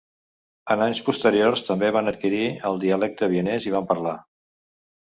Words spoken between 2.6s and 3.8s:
el dialecte vienès i